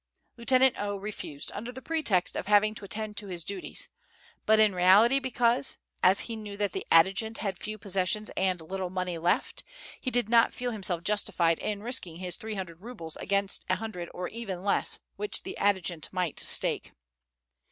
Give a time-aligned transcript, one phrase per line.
[0.35, 0.97] Lieutenant O.
[0.97, 3.87] refused, under the pretext of having to attend to his duties,
[4.47, 8.89] but in reality because, as he knew that the adjutant had few possessions and little
[8.89, 9.63] money left,
[9.99, 14.09] he did not feel himself justified in risking his three hundred rubles against a hundred
[14.11, 16.93] or even less which the adjutant might stake.